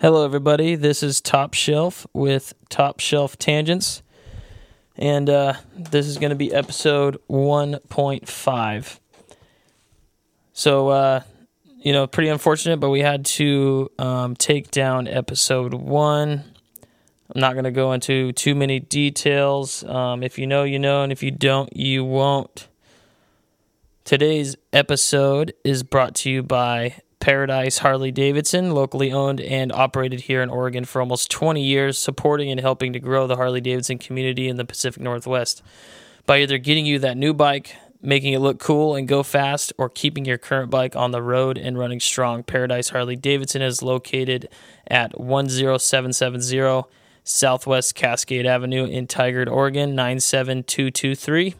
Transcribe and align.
Hello, 0.00 0.24
everybody. 0.24 0.76
This 0.76 1.02
is 1.02 1.20
Top 1.20 1.54
Shelf 1.54 2.06
with 2.12 2.54
Top 2.68 3.00
Shelf 3.00 3.36
Tangents. 3.36 4.04
And 4.94 5.28
uh, 5.28 5.54
this 5.74 6.06
is 6.06 6.18
going 6.18 6.30
to 6.30 6.36
be 6.36 6.54
episode 6.54 7.18
1.5. 7.28 9.00
So, 10.52 10.88
uh, 10.90 11.22
you 11.80 11.92
know, 11.92 12.06
pretty 12.06 12.28
unfortunate, 12.28 12.78
but 12.78 12.90
we 12.90 13.00
had 13.00 13.24
to 13.24 13.90
um, 13.98 14.36
take 14.36 14.70
down 14.70 15.08
episode 15.08 15.74
one. 15.74 16.44
I'm 17.34 17.40
not 17.40 17.54
going 17.54 17.64
to 17.64 17.72
go 17.72 17.92
into 17.92 18.30
too 18.30 18.54
many 18.54 18.78
details. 18.78 19.82
Um, 19.82 20.22
if 20.22 20.38
you 20.38 20.46
know, 20.46 20.62
you 20.62 20.78
know, 20.78 21.02
and 21.02 21.10
if 21.10 21.24
you 21.24 21.32
don't, 21.32 21.76
you 21.76 22.04
won't. 22.04 22.68
Today's 24.04 24.54
episode 24.72 25.54
is 25.64 25.82
brought 25.82 26.14
to 26.14 26.30
you 26.30 26.44
by 26.44 27.00
Paradise 27.20 27.78
Harley 27.78 28.12
Davidson, 28.12 28.72
locally 28.72 29.12
owned 29.12 29.40
and 29.40 29.72
operated 29.72 30.22
here 30.22 30.42
in 30.42 30.50
Oregon 30.50 30.84
for 30.84 31.00
almost 31.00 31.30
20 31.30 31.62
years, 31.62 31.98
supporting 31.98 32.50
and 32.50 32.60
helping 32.60 32.92
to 32.92 33.00
grow 33.00 33.26
the 33.26 33.36
Harley 33.36 33.60
Davidson 33.60 33.98
community 33.98 34.48
in 34.48 34.56
the 34.56 34.64
Pacific 34.64 35.02
Northwest 35.02 35.62
by 36.26 36.38
either 36.38 36.58
getting 36.58 36.86
you 36.86 36.98
that 37.00 37.16
new 37.16 37.34
bike, 37.34 37.74
making 38.00 38.32
it 38.32 38.38
look 38.38 38.60
cool 38.60 38.94
and 38.94 39.08
go 39.08 39.22
fast, 39.22 39.72
or 39.78 39.88
keeping 39.88 40.24
your 40.24 40.38
current 40.38 40.70
bike 40.70 40.94
on 40.94 41.10
the 41.10 41.22
road 41.22 41.58
and 41.58 41.78
running 41.78 42.00
strong. 42.00 42.42
Paradise 42.44 42.90
Harley 42.90 43.16
Davidson 43.16 43.62
is 43.62 43.82
located 43.82 44.48
at 44.86 45.12
10770 45.16 46.88
Southwest 47.24 47.94
Cascade 47.94 48.46
Avenue 48.46 48.84
in 48.84 49.06
Tigard, 49.06 49.50
Oregon, 49.50 49.94
97223. 49.94 51.54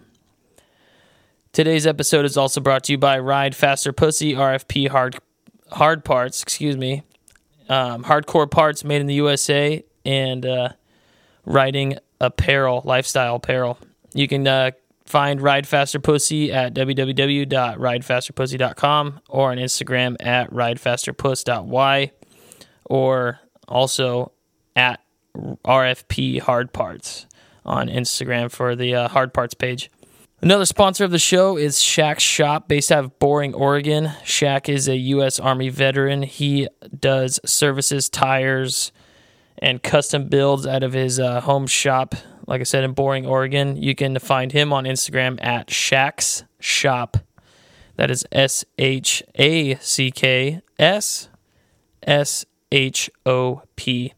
Today's 1.52 1.86
episode 1.86 2.24
is 2.24 2.36
also 2.36 2.60
brought 2.60 2.84
to 2.84 2.92
you 2.92 2.98
by 2.98 3.18
Ride 3.18 3.56
Faster 3.56 3.92
Pussy 3.92 4.34
RFP 4.34 4.88
Hard 4.88 5.18
Hard 5.72 6.04
Parts, 6.04 6.42
excuse 6.42 6.76
me, 6.76 7.02
um, 7.68 8.04
hardcore 8.04 8.48
parts 8.50 8.84
made 8.84 9.00
in 9.00 9.06
the 9.06 9.14
USA, 9.14 9.82
and 10.04 10.44
uh, 10.46 10.68
riding 11.44 11.98
apparel, 12.20 12.82
lifestyle 12.84 13.36
apparel. 13.36 13.78
You 14.14 14.26
can 14.28 14.46
uh, 14.46 14.72
find 15.04 15.40
Ride 15.40 15.66
Faster 15.66 15.98
Pussy 15.98 16.52
at 16.52 16.74
www.ridefasterpussy.com 16.74 19.20
or 19.28 19.50
on 19.50 19.56
Instagram 19.58 20.16
at 20.20 20.50
ridefasterpuss.y 20.50 22.12
or 22.84 23.40
also 23.66 24.32
at 24.74 25.00
RFP 25.34 26.40
Hard 26.40 26.72
Parts 26.72 27.26
on 27.64 27.88
Instagram 27.88 28.50
for 28.50 28.74
the 28.76 28.94
uh, 28.94 29.08
hard 29.08 29.34
parts 29.34 29.54
page. 29.54 29.90
Another 30.40 30.66
sponsor 30.66 31.04
of 31.04 31.10
the 31.10 31.18
show 31.18 31.56
is 31.56 31.82
Shack's 31.82 32.22
Shop, 32.22 32.68
based 32.68 32.92
out 32.92 33.02
of 33.02 33.18
Boring, 33.18 33.54
Oregon. 33.54 34.12
Shack 34.24 34.68
is 34.68 34.86
a 34.86 34.96
U.S. 34.96 35.40
Army 35.40 35.68
veteran. 35.68 36.22
He 36.22 36.68
does 36.96 37.40
services, 37.44 38.08
tires, 38.08 38.92
and 39.58 39.82
custom 39.82 40.28
builds 40.28 40.64
out 40.64 40.84
of 40.84 40.92
his 40.92 41.18
uh, 41.18 41.40
home 41.40 41.66
shop, 41.66 42.14
like 42.46 42.60
I 42.60 42.64
said, 42.64 42.84
in 42.84 42.92
Boring, 42.92 43.26
Oregon. 43.26 43.82
You 43.82 43.96
can 43.96 44.16
find 44.20 44.52
him 44.52 44.72
on 44.72 44.84
Instagram 44.84 45.44
at 45.44 45.72
Shack's 45.72 46.44
Shop. 46.60 47.16
That 47.96 48.08
is 48.08 48.24
S 48.30 48.64
H 48.78 49.24
A 49.34 49.74
C 49.76 50.12
K 50.12 50.60
S 50.78 51.28
S 52.04 52.46
H 52.70 53.10
O 53.26 53.62
P 53.74 54.14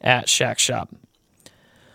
at 0.00 0.28
Shack 0.28 0.58
Shop. 0.58 0.92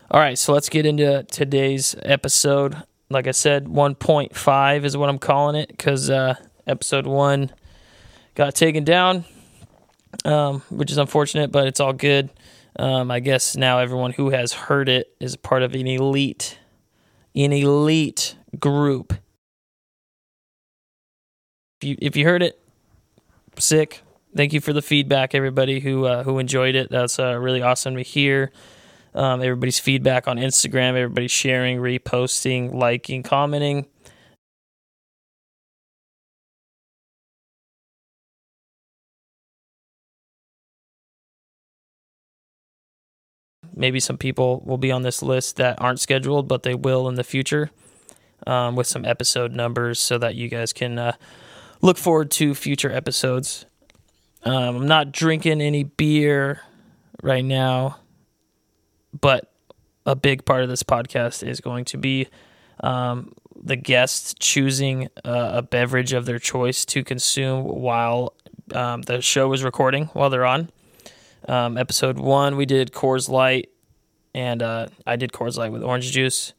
All 0.09 0.21
right, 0.21 0.37
so 0.37 0.53
let's 0.53 0.69
get 0.69 0.85
into 0.85 1.23
today's 1.23 1.97
episode 2.03 2.83
like 3.09 3.27
I 3.27 3.31
said, 3.31 3.65
1.5 3.65 4.83
is 4.83 4.97
what 4.97 5.09
I'm 5.09 5.19
calling 5.19 5.55
it 5.55 5.69
because 5.69 6.09
uh, 6.09 6.35
episode 6.65 7.05
one 7.07 7.51
got 8.35 8.53
taken 8.53 8.83
down, 8.83 9.25
um, 10.25 10.61
which 10.69 10.91
is 10.91 10.97
unfortunate, 10.97 11.51
but 11.51 11.67
it's 11.67 11.79
all 11.79 11.93
good. 11.93 12.29
Um, 12.77 13.09
I 13.09 13.19
guess 13.19 13.55
now 13.55 13.79
everyone 13.79 14.11
who 14.11 14.29
has 14.29 14.53
heard 14.53 14.89
it 14.89 15.15
is 15.19 15.35
part 15.35 15.63
of 15.63 15.73
an 15.73 15.87
elite, 15.87 16.59
an 17.35 17.51
elite 17.51 18.35
group. 18.59 19.13
If 21.81 21.87
you 21.87 21.95
if 21.99 22.15
you 22.15 22.25
heard 22.25 22.43
it, 22.43 22.59
sick. 23.57 24.01
Thank 24.35 24.53
you 24.53 24.61
for 24.61 24.73
the 24.73 24.81
feedback, 24.81 25.33
everybody 25.33 25.79
who 25.79 26.05
uh, 26.05 26.23
who 26.23 26.37
enjoyed 26.37 26.75
it. 26.75 26.89
That's 26.91 27.17
uh, 27.17 27.37
really 27.39 27.61
awesome 27.61 27.95
to 27.95 28.03
hear 28.03 28.51
um, 29.17 29.41
everybody's 29.41 29.79
feedback 29.79 30.27
on 30.27 30.37
Instagram, 30.37 30.89
everybody's 30.89 31.31
sharing, 31.31 31.79
reposting, 31.79 32.73
liking, 32.73 33.23
commenting. 33.23 33.87
Maybe 43.75 43.99
some 43.99 44.17
people 44.17 44.61
will 44.65 44.77
be 44.77 44.91
on 44.91 45.01
this 45.01 45.23
list 45.23 45.55
that 45.57 45.81
aren't 45.81 45.99
scheduled, 45.99 46.47
but 46.47 46.61
they 46.63 46.75
will 46.75 47.07
in 47.07 47.15
the 47.15 47.23
future 47.23 47.71
um, 48.45 48.75
with 48.75 48.85
some 48.85 49.03
episode 49.03 49.51
numbers 49.51 49.99
so 49.99 50.19
that 50.19 50.35
you 50.35 50.47
guys 50.47 50.73
can 50.73 50.99
uh, 50.99 51.13
look 51.81 51.97
forward 51.97 52.29
to 52.31 52.53
future 52.53 52.91
episodes. 52.91 53.65
Um, 54.43 54.77
I'm 54.77 54.87
not 54.87 55.11
drinking 55.11 55.61
any 55.61 55.83
beer 55.83 56.61
right 57.23 57.45
now 57.45 57.97
but 59.19 59.51
a 60.05 60.15
big 60.15 60.45
part 60.45 60.63
of 60.63 60.69
this 60.69 60.83
podcast 60.83 61.45
is 61.47 61.59
going 61.59 61.85
to 61.85 61.97
be 61.97 62.27
um, 62.81 63.33
the 63.55 63.75
guests 63.75 64.33
choosing 64.39 65.09
uh, 65.25 65.51
a 65.55 65.61
beverage 65.61 66.13
of 66.13 66.25
their 66.25 66.39
choice 66.39 66.85
to 66.85 67.03
consume 67.03 67.63
while 67.63 68.33
um, 68.73 69.01
the 69.03 69.21
show 69.21 69.51
is 69.53 69.63
recording, 69.63 70.05
while 70.07 70.29
they're 70.29 70.45
on. 70.45 70.69
Um, 71.47 71.77
episode 71.77 72.17
one, 72.17 72.55
we 72.57 72.65
did 72.65 72.91
Coors 72.91 73.29
Light, 73.29 73.69
and 74.33 74.61
uh, 74.61 74.87
I 75.05 75.15
did 75.15 75.31
Coors 75.31 75.57
Light 75.57 75.71
with 75.71 75.83
orange 75.83 76.11
juice. 76.11 76.53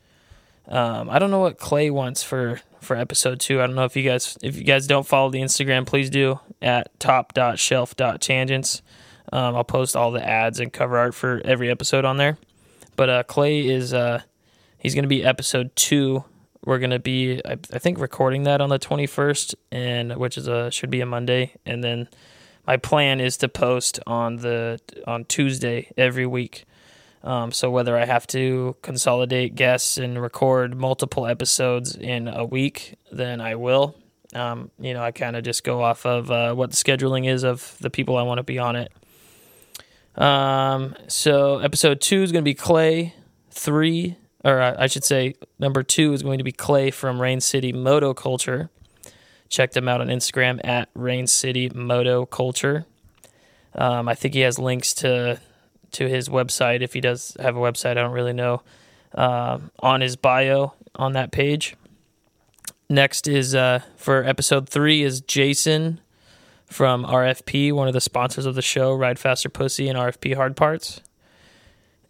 Um, 0.67 1.09
I 1.09 1.19
don't 1.19 1.31
know 1.31 1.41
what 1.41 1.59
Clay 1.59 1.91
wants 1.91 2.23
for 2.23 2.61
for 2.81 2.97
episode 2.97 3.41
two. 3.41 3.61
I 3.61 3.67
don't 3.67 3.75
know 3.75 3.85
if 3.85 3.97
you 3.97 4.03
guys 4.03 4.37
if 4.43 4.57
you 4.57 4.65
guys 4.65 4.87
don't 4.87 5.07
follow 5.07 5.31
the 5.31 5.41
Instagram, 5.41 5.87
please 5.87 6.11
do 6.11 6.41
at 6.61 6.99
top.shelf.tangents. 7.01 8.83
Um, 9.33 9.57
I'll 9.57 9.65
post 9.65 9.97
all 9.97 10.11
the 10.11 10.27
ads 10.27 10.61
and 10.61 10.73
cover 10.73 10.97
art 10.97 11.15
for 11.15 11.41
every 11.45 11.71
episode 11.71 12.05
on 12.05 12.17
there. 12.17 12.39
But 12.99 13.09
uh, 13.09 13.23
Clay 13.23 13.65
is 13.65 13.95
uh, 13.95 14.23
he's 14.77 14.93
going 14.93 15.05
to 15.05 15.09
be 15.09 15.25
episode 15.25 15.71
two. 15.77 16.25
We're 16.65 16.81
going 16.81 16.91
to 16.91 16.99
be 16.99 17.41
I, 17.45 17.53
I, 17.53 17.79
think 17.79 18.01
recording 18.01 18.43
that 18.43 18.61
on 18.61 18.71
the 18.71 18.79
twenty 18.81 19.07
first, 19.07 19.55
and 19.71 20.17
which 20.17 20.37
is 20.37 20.49
a 20.49 20.73
should 20.73 20.91
be 20.91 21.01
a 21.01 21.07
Monday, 21.07 21.55
and 21.65 21.85
then 21.85 22.09
my 22.67 22.77
plan 22.77 23.21
is 23.21 23.37
to 23.37 23.49
post 23.49 24.01
on 24.05 24.39
the 24.39 24.81
on 25.07 25.27
Tuesday 25.27 25.93
every 25.97 26.27
week. 26.27 26.65
Um, 27.23 27.53
so 27.53 27.71
whether 27.71 27.97
I 27.97 28.05
have 28.05 28.27
to 28.29 28.75
consolidate 28.83 29.55
guests 29.55 29.97
and 29.97 30.21
record 30.21 30.77
multiple 30.77 31.25
episodes 31.25 31.95
in 31.95 32.27
a 32.27 32.45
week, 32.45 32.97
then 33.13 33.41
I 33.41 33.55
will. 33.55 33.95
Um, 34.35 34.73
you 34.81 34.93
know, 34.93 35.05
I 35.05 35.13
kind 35.13 35.37
of 35.37 35.45
just 35.45 35.63
go 35.63 35.85
off 35.85 36.05
of 36.05 36.33
uh, 36.33 36.53
what 36.53 36.71
the 36.71 36.77
scheduling 36.77 37.29
is 37.29 37.45
of 37.45 37.77
the 37.81 37.91
people 37.91 38.17
I 38.17 38.23
want 38.23 38.39
to 38.39 38.43
be 38.43 38.59
on 38.59 38.75
it. 38.75 38.93
Um, 40.19 40.97
so 41.07 41.59
episode 41.59 42.01
two 42.01 42.23
is 42.23 42.33
going 42.33 42.43
to 42.43 42.49
be 42.49 42.55
Clay. 42.55 43.15
Three, 43.51 44.17
or 44.45 44.61
I 44.61 44.87
should 44.87 45.03
say, 45.03 45.35
number 45.59 45.83
two 45.83 46.13
is 46.13 46.23
going 46.23 46.39
to 46.39 46.45
be 46.45 46.53
Clay 46.53 46.93
from 46.93 47.21
Rain 47.21 47.41
City 47.41 47.73
Moto 47.73 48.15
Culture. 48.15 48.71
Check 49.49 49.73
them 49.73 49.89
out 49.89 50.01
on 50.01 50.09
Instagram 50.09 50.61
at 50.63 50.91
Rain 50.95 51.27
City 51.27 51.69
Moto 51.75 52.25
Culture. 52.25 52.85
Um, 53.75 54.09
I 54.09 54.15
think 54.15 54.35
he 54.35 54.41
has 54.41 54.59
links 54.59 54.95
to 54.95 55.41
to 55.93 56.09
his 56.09 56.29
website 56.29 56.83
if 56.83 56.93
he 56.93 57.01
does 57.01 57.37
have 57.41 57.57
a 57.57 57.61
website. 57.61 57.93
I 57.93 57.95
don't 57.95 58.13
really 58.13 58.33
know 58.33 58.63
uh, 59.15 59.59
on 59.81 60.01
his 60.03 60.17
bio 60.17 60.75
on 60.95 61.15
that 61.15 61.33
page. 61.33 61.75
Next 62.89 63.27
is 63.27 63.55
uh, 63.55 63.81
for 63.97 64.23
episode 64.23 64.69
three 64.69 65.03
is 65.03 65.21
Jason 65.21 66.01
from 66.69 67.05
RFP, 67.05 67.73
one 67.73 67.89
of 67.89 67.95
the 67.95 68.01
sponsors 68.01 68.47
of 68.47 68.55
the 68.55 68.63
show, 68.63 68.93
Ride 68.93 69.19
Faster 69.19 69.49
Pussy 69.49 69.89
and 69.89 69.99
RFP 69.99 70.37
Hard 70.37 70.57
Parts. 70.57 71.01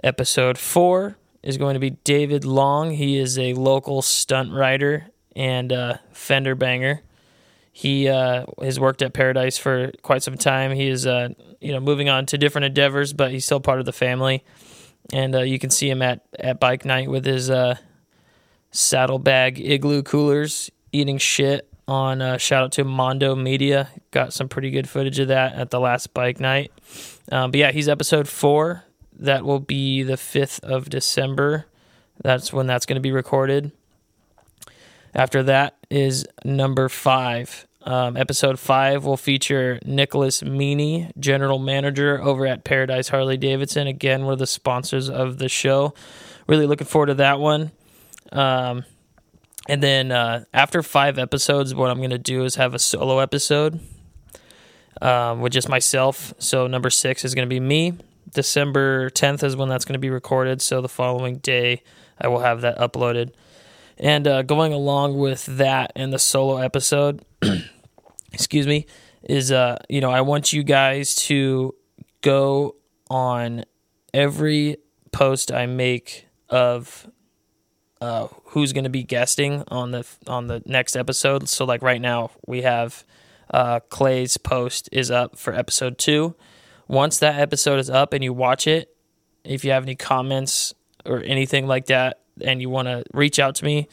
Episode 0.02 0.58
four 0.58 1.16
is 1.42 1.56
going 1.56 1.74
to 1.74 1.80
be 1.80 1.90
David 1.90 2.44
Long. 2.44 2.90
He 2.90 3.18
is 3.18 3.38
a 3.38 3.54
local 3.54 4.02
stunt 4.02 4.52
rider 4.52 5.06
and 5.36 5.72
uh, 5.72 5.94
fender 6.12 6.54
banger. 6.54 7.02
He 7.72 8.08
uh, 8.08 8.46
has 8.60 8.80
worked 8.80 9.02
at 9.02 9.12
Paradise 9.12 9.56
for 9.56 9.92
quite 10.02 10.24
some 10.24 10.36
time. 10.36 10.72
He 10.72 10.88
is, 10.88 11.06
uh, 11.06 11.28
you 11.60 11.72
know, 11.72 11.78
moving 11.78 12.08
on 12.08 12.26
to 12.26 12.38
different 12.38 12.64
endeavors, 12.64 13.12
but 13.12 13.30
he's 13.30 13.44
still 13.44 13.60
part 13.60 13.78
of 13.78 13.86
the 13.86 13.92
family. 13.92 14.44
And 15.12 15.34
uh, 15.36 15.42
you 15.42 15.60
can 15.60 15.70
see 15.70 15.88
him 15.88 16.02
at, 16.02 16.26
at 16.38 16.58
bike 16.58 16.84
night 16.84 17.08
with 17.08 17.24
his 17.24 17.48
uh, 17.48 17.76
saddlebag 18.72 19.60
igloo 19.60 20.02
coolers, 20.02 20.70
eating 20.92 21.18
shit 21.18 21.68
on 21.88 22.22
uh, 22.22 22.36
shout 22.36 22.62
out 22.62 22.72
to 22.72 22.84
Mondo 22.84 23.34
Media. 23.34 23.88
Got 24.10 24.32
some 24.32 24.48
pretty 24.48 24.70
good 24.70 24.88
footage 24.88 25.18
of 25.18 25.28
that 25.28 25.54
at 25.54 25.70
the 25.70 25.80
last 25.80 26.14
bike 26.14 26.38
night. 26.38 26.70
Um, 27.32 27.50
but 27.50 27.58
yeah, 27.58 27.72
he's 27.72 27.88
episode 27.88 28.28
four. 28.28 28.84
That 29.18 29.44
will 29.44 29.58
be 29.58 30.04
the 30.04 30.14
5th 30.14 30.60
of 30.60 30.88
December. 30.88 31.66
That's 32.22 32.52
when 32.52 32.66
that's 32.66 32.86
going 32.86 32.96
to 32.96 33.00
be 33.00 33.10
recorded. 33.10 33.72
After 35.14 35.42
that 35.44 35.76
is 35.90 36.26
number 36.44 36.88
five. 36.88 37.66
Um, 37.82 38.16
episode 38.16 38.58
five 38.58 39.04
will 39.04 39.16
feature 39.16 39.78
Nicholas 39.84 40.42
Meany, 40.42 41.10
general 41.18 41.58
manager 41.58 42.20
over 42.20 42.46
at 42.46 42.62
Paradise 42.62 43.08
Harley 43.08 43.38
Davidson. 43.38 43.86
Again, 43.86 44.26
we're 44.26 44.36
the 44.36 44.46
sponsors 44.46 45.08
of 45.08 45.38
the 45.38 45.48
show. 45.48 45.94
Really 46.46 46.66
looking 46.66 46.86
forward 46.86 47.06
to 47.06 47.14
that 47.14 47.40
one. 47.40 47.70
Um, 48.30 48.84
and 49.68 49.82
then 49.82 50.10
uh, 50.10 50.44
after 50.52 50.82
five 50.82 51.18
episodes, 51.18 51.74
what 51.74 51.90
I'm 51.90 51.98
going 51.98 52.10
to 52.10 52.18
do 52.18 52.44
is 52.44 52.54
have 52.56 52.74
a 52.74 52.78
solo 52.78 53.18
episode 53.18 53.80
um, 55.02 55.40
with 55.40 55.52
just 55.52 55.68
myself. 55.68 56.32
So 56.38 56.66
number 56.66 56.90
six 56.90 57.24
is 57.24 57.34
going 57.34 57.46
to 57.46 57.54
be 57.54 57.60
me. 57.60 57.92
December 58.32 59.10
10th 59.10 59.42
is 59.42 59.56
when 59.56 59.68
that's 59.68 59.84
going 59.84 59.94
to 59.94 59.98
be 59.98 60.10
recorded. 60.10 60.60
So 60.62 60.80
the 60.80 60.88
following 60.88 61.36
day, 61.38 61.82
I 62.20 62.28
will 62.28 62.40
have 62.40 62.62
that 62.62 62.78
uploaded. 62.78 63.32
And 63.98 64.26
uh, 64.26 64.42
going 64.42 64.72
along 64.72 65.18
with 65.18 65.46
that 65.46 65.92
and 65.94 66.12
the 66.12 66.18
solo 66.18 66.58
episode, 66.58 67.22
excuse 68.32 68.66
me, 68.66 68.86
is 69.24 69.50
uh, 69.50 69.76
you 69.88 70.00
know 70.00 70.10
I 70.10 70.20
want 70.20 70.52
you 70.52 70.62
guys 70.62 71.16
to 71.16 71.74
go 72.20 72.76
on 73.10 73.64
every 74.14 74.76
post 75.10 75.50
I 75.50 75.66
make 75.66 76.26
of 76.48 77.08
uh, 78.00 78.28
who's 78.46 78.72
going 78.72 78.84
to 78.84 78.90
be 78.90 79.02
guesting 79.02 79.64
on 79.68 79.90
the 79.90 80.06
on 80.26 80.46
the 80.46 80.62
next 80.66 80.96
episode. 80.96 81.48
So 81.48 81.64
like 81.64 81.82
right 81.82 82.00
now 82.00 82.30
we 82.46 82.62
have 82.62 83.04
uh, 83.50 83.80
Clay's 83.88 84.36
post 84.36 84.88
is 84.92 85.10
up 85.10 85.36
for 85.36 85.52
episode 85.52 85.98
two. 85.98 86.34
Once 86.86 87.18
that 87.18 87.38
episode 87.38 87.78
is 87.78 87.90
up 87.90 88.12
and 88.12 88.24
you 88.24 88.32
watch 88.32 88.66
it, 88.66 88.94
if 89.44 89.64
you 89.64 89.70
have 89.72 89.82
any 89.82 89.94
comments 89.94 90.74
or 91.04 91.22
anything 91.22 91.66
like 91.66 91.86
that, 91.86 92.20
and 92.40 92.60
you 92.60 92.70
want 92.70 92.86
to 92.86 93.04
reach 93.12 93.38
out 93.38 93.54
to 93.56 93.64
me, 93.64 93.88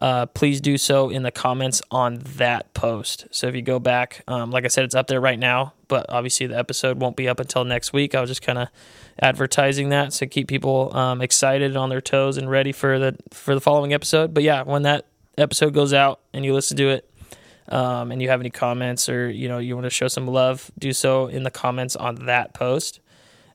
uh, 0.00 0.26
please 0.26 0.60
do 0.60 0.78
so 0.78 1.10
in 1.10 1.22
the 1.22 1.30
comments 1.30 1.82
on 1.90 2.18
that 2.36 2.72
post. 2.74 3.26
So 3.30 3.48
if 3.48 3.54
you 3.54 3.62
go 3.62 3.78
back, 3.78 4.22
um, 4.28 4.50
like 4.50 4.64
I 4.64 4.68
said, 4.68 4.84
it's 4.84 4.94
up 4.94 5.08
there 5.08 5.20
right 5.20 5.38
now, 5.38 5.72
but 5.88 6.06
obviously 6.08 6.46
the 6.46 6.56
episode 6.56 7.00
won't 7.00 7.16
be 7.16 7.28
up 7.28 7.40
until 7.40 7.64
next 7.64 7.92
week. 7.92 8.14
I 8.14 8.20
was 8.20 8.30
just 8.30 8.42
kind 8.42 8.58
of 8.58 8.68
advertising 9.20 9.88
that 9.88 10.12
to 10.12 10.26
keep 10.26 10.48
people 10.48 10.96
um, 10.96 11.20
excited 11.20 11.76
on 11.76 11.88
their 11.88 12.00
toes 12.00 12.36
and 12.36 12.50
ready 12.50 12.72
for 12.72 12.98
the 12.98 13.16
for 13.30 13.54
the 13.54 13.60
following 13.60 13.92
episode. 13.92 14.32
But 14.32 14.42
yeah, 14.42 14.62
when 14.62 14.82
that 14.82 15.06
episode 15.36 15.74
goes 15.74 15.92
out 15.92 16.20
and 16.32 16.44
you 16.44 16.54
listen 16.54 16.76
to 16.76 16.90
it, 16.90 17.10
um, 17.68 18.10
and 18.10 18.22
you 18.22 18.28
have 18.30 18.40
any 18.40 18.50
comments 18.50 19.08
or 19.08 19.30
you 19.30 19.48
know 19.48 19.58
you 19.58 19.74
want 19.74 19.84
to 19.84 19.90
show 19.90 20.08
some 20.08 20.26
love, 20.26 20.70
do 20.78 20.92
so 20.92 21.26
in 21.26 21.42
the 21.42 21.50
comments 21.50 21.96
on 21.96 22.26
that 22.26 22.54
post. 22.54 23.00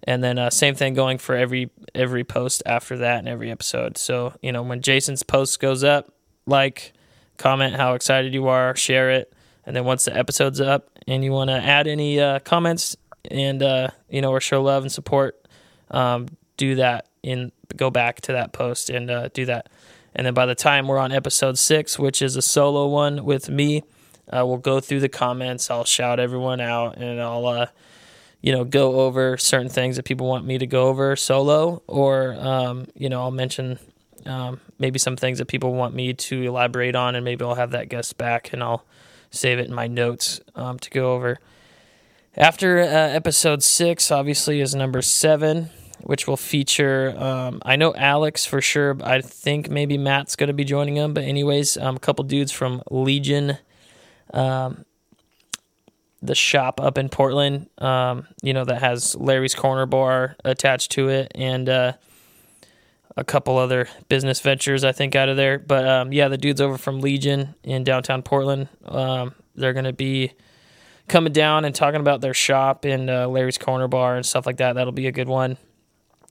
And 0.06 0.22
then 0.22 0.38
uh, 0.38 0.50
same 0.50 0.76
thing 0.76 0.94
going 0.94 1.18
for 1.18 1.36
every 1.36 1.72
every 1.96 2.24
post 2.24 2.62
after 2.66 2.98
that 2.98 3.20
and 3.20 3.28
every 3.28 3.50
episode. 3.50 3.98
So 3.98 4.34
you 4.42 4.52
know 4.52 4.62
when 4.62 4.82
Jason's 4.82 5.24
post 5.24 5.60
goes 5.60 5.84
up, 5.84 6.14
like, 6.46 6.94
comment 7.38 7.76
how 7.76 7.94
excited 7.94 8.34
you 8.34 8.48
are, 8.48 8.76
share 8.76 9.12
it, 9.12 9.34
and 9.66 9.76
then 9.76 9.86
once 9.86 10.06
the 10.06 10.16
episode's 10.16 10.60
up 10.62 10.90
and 11.08 11.24
you 11.24 11.32
want 11.32 11.50
to 11.50 11.56
add 11.56 11.88
any 11.88 12.20
uh, 12.20 12.40
comments 12.40 12.98
and 13.32 13.64
uh, 13.64 13.88
you 14.10 14.22
know 14.22 14.32
or 14.32 14.42
show 14.42 14.62
love 14.62 14.84
and 14.84 14.92
support, 14.92 15.43
um, 15.92 16.28
do 16.58 16.76
that 16.76 17.08
in 17.22 17.52
go 17.76 17.90
back 17.90 18.22
to 18.22 18.34
that 18.34 18.52
post 18.54 18.90
and 18.90 19.10
uh, 19.10 19.30
do 19.30 19.46
that. 19.46 19.70
And 20.16 20.28
then 20.28 20.34
by 20.34 20.46
the 20.46 20.56
time 20.56 20.88
we're 20.88 21.00
on 21.00 21.12
episode 21.12 21.58
six, 21.58 21.98
which 21.98 22.22
is 22.22 22.36
a 22.36 22.42
solo 22.42 22.88
one 22.88 23.26
with 23.26 23.50
me, 23.50 23.84
uh, 24.32 24.46
we'll 24.46 24.58
go 24.58 24.80
through 24.80 25.00
the 25.00 25.10
comments. 25.10 25.72
I'll 25.72 25.86
shout 25.86 26.20
everyone 26.20 26.62
out 26.62 26.98
and 26.98 27.20
I'll, 27.20 27.48
uh, 27.48 27.66
you 28.42 28.52
know, 28.52 28.64
go 28.64 29.02
over 29.02 29.38
certain 29.38 29.70
things 29.70 29.96
that 29.96 30.04
people 30.04 30.28
want 30.28 30.46
me 30.46 30.58
to 30.58 30.68
go 30.68 30.88
over 30.88 31.16
solo, 31.16 31.82
or 31.88 32.36
um, 32.36 32.88
you 32.94 33.10
know, 33.10 33.22
I'll 33.22 33.32
mention 33.32 33.80
um, 34.26 34.60
maybe 34.78 35.00
some 35.00 35.16
things 35.16 35.38
that 35.38 35.48
people 35.48 35.74
want 35.74 35.96
me 35.96 36.14
to 36.14 36.44
elaborate 36.44 36.96
on, 36.96 37.16
and 37.16 37.24
maybe 37.24 37.44
I'll 37.46 37.56
have 37.56 37.72
that 37.72 37.90
guest 37.90 38.18
back 38.18 38.52
and 38.52 38.62
I'll 38.62 38.86
save 39.32 39.60
it 39.60 39.68
in 39.68 39.74
my 39.74 39.88
notes 39.88 40.42
um, 40.56 40.78
to 40.80 40.90
go 40.90 41.14
over. 41.14 41.40
After 42.36 42.80
uh, 42.80 42.86
episode 42.86 43.62
six, 43.62 44.10
obviously, 44.10 44.60
is 44.60 44.74
number 44.74 45.04
seven, 45.04 45.70
which 46.02 46.28
will 46.28 46.38
feature. 46.38 47.14
Um, 47.16 47.62
I 47.64 47.76
know 47.76 47.94
Alex 47.94 48.44
for 48.44 48.60
sure. 48.60 48.98
I 49.04 49.22
think 49.22 49.70
maybe 49.70 50.00
Matt's 50.00 50.36
going 50.36 50.48
to 50.48 50.54
be 50.54 50.64
joining 50.64 50.98
him. 50.98 51.14
But 51.14 51.26
anyways, 51.26 51.78
um, 51.78 51.96
a 51.96 52.00
couple 52.00 52.24
dudes 52.24 52.52
from 52.52 52.82
Legion, 52.90 53.60
um, 54.34 54.84
the 56.24 56.34
shop 56.34 56.82
up 56.82 56.98
in 56.98 57.08
Portland. 57.10 57.70
Um, 57.78 58.28
you 58.42 58.54
know 58.54 58.66
that 58.66 58.82
has 58.82 59.16
Larry's 59.16 59.54
Corner 59.54 59.86
Bar 59.86 60.36
attached 60.44 60.92
to 60.94 61.10
it, 61.10 61.32
and 61.36 61.70
uh, 61.70 61.94
a 63.16 63.24
couple 63.24 63.60
other 63.60 63.88
business 64.10 64.40
ventures 64.40 64.84
I 64.84 64.92
think 64.92 65.16
out 65.16 65.30
of 65.30 65.38
there. 65.38 65.60
But 65.60 65.88
um, 65.88 66.12
yeah, 66.12 66.30
the 66.30 66.40
dudes 66.40 66.62
over 66.62 66.80
from 66.80 67.00
Legion 67.00 67.54
in 67.64 67.84
downtown 67.84 68.24
Portland, 68.24 68.70
um, 68.86 69.36
they're 69.54 69.74
going 69.74 69.86
to 69.86 69.94
be 69.94 70.34
coming 71.14 71.32
down 71.32 71.64
and 71.64 71.76
talking 71.76 72.00
about 72.00 72.22
their 72.22 72.34
shop 72.34 72.86
and 72.86 73.08
uh, 73.08 73.28
Larry's 73.28 73.60
Corner 73.60 73.88
Bar 73.88 74.16
and 74.16 74.26
stuff 74.26 74.48
like 74.48 74.58
that. 74.58 74.74
That'll 74.74 74.92
be 74.92 75.06
a 75.06 75.12
good 75.12 75.28
one. 75.28 75.58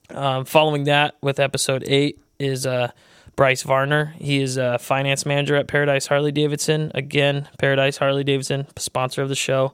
Um, 0.09 0.43
following 0.43 0.83
that, 0.83 1.15
with 1.21 1.39
episode 1.39 1.85
eight, 1.87 2.19
is 2.37 2.67
uh, 2.67 2.91
Bryce 3.37 3.63
Varner. 3.63 4.13
He 4.17 4.41
is 4.41 4.57
a 4.57 4.77
finance 4.77 5.25
manager 5.25 5.55
at 5.55 5.69
Paradise 5.69 6.07
Harley 6.07 6.33
Davidson. 6.33 6.91
Again, 6.93 7.47
Paradise 7.57 7.95
Harley 7.95 8.25
Davidson, 8.25 8.67
sponsor 8.75 9.21
of 9.21 9.29
the 9.29 9.35
show. 9.35 9.73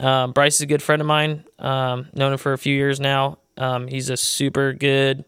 Um, 0.00 0.32
Bryce 0.32 0.56
is 0.56 0.62
a 0.62 0.66
good 0.66 0.82
friend 0.82 1.00
of 1.00 1.06
mine. 1.06 1.44
Um, 1.60 2.08
known 2.12 2.32
him 2.32 2.38
for 2.38 2.52
a 2.52 2.58
few 2.58 2.74
years 2.74 2.98
now. 2.98 3.38
Um, 3.56 3.86
he's 3.86 4.10
a 4.10 4.16
super 4.16 4.72
good 4.72 5.24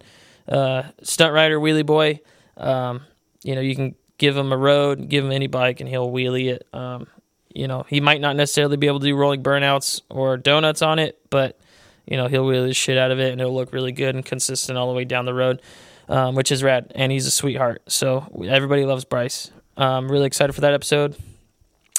uh, 0.49 0.83
stunt 1.05 1.33
rider, 1.33 1.61
wheelie 1.61 1.87
boy. 1.87 2.19
Um, 2.57 3.03
you 3.45 3.55
know, 3.55 3.61
you 3.61 3.77
can 3.77 3.95
give 4.19 4.37
him 4.37 4.53
a 4.53 4.57
road, 4.57 5.09
give 5.09 5.25
him 5.25 5.31
any 5.31 5.47
bike, 5.47 5.79
and 5.79 5.89
he'll 5.89 6.11
wheelie 6.11 6.53
it. 6.53 6.67
Um, 6.73 7.07
you 7.55 7.69
know, 7.69 7.85
he 7.89 8.01
might 8.01 8.21
not 8.21 8.37
necessarily 8.37 8.77
be 8.77 8.87
able 8.87 9.01
to 9.01 9.07
do 9.07 9.17
rolling 9.17 9.43
burnouts 9.43 10.03
or 10.11 10.37
donuts 10.37 10.83
on 10.83 10.99
it, 10.99 11.19
but 11.31 11.59
you 12.07 12.17
know, 12.17 12.27
he'll 12.27 12.45
wheelie 12.45 12.67
the 12.67 12.75
shit 12.75 12.99
out 12.99 13.11
of 13.11 13.19
it, 13.19 13.33
and 13.33 13.41
it'll 13.41 13.55
look 13.55 13.73
really 13.73 13.93
good 13.93 14.15
and 14.15 14.25
consistent 14.25 14.77
all 14.77 14.89
the 14.89 14.95
way 14.95 15.05
down 15.05 15.25
the 15.25 15.35
road, 15.35 15.63
um, 16.09 16.35
which 16.35 16.53
is 16.53 16.63
rad. 16.63 16.93
And 16.95 17.11
he's 17.11 17.27
a 17.27 17.31
sweetheart, 17.31 17.83
so 17.89 18.27
everybody 18.47 18.85
loves 18.85 19.05
Bryce. 19.05 19.51
I'm 19.77 20.11
really 20.11 20.27
excited 20.27 20.53
for 20.53 20.61
that 20.61 20.75
episode. 20.75 21.17